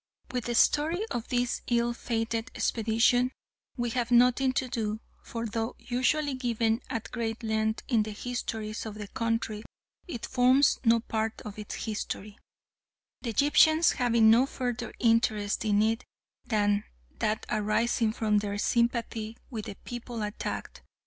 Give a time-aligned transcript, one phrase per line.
[0.31, 3.29] With the story of this ill fated expedition
[3.77, 8.87] we have nothing to do, for though usually given at great length in the histories
[8.87, 9.61] of the country
[10.07, 12.39] it forms no part of its history,
[13.21, 16.03] the Egyptians having no further interest in it
[16.45, 16.83] than
[17.19, 20.81] that arising from their sympathy with the people attacked.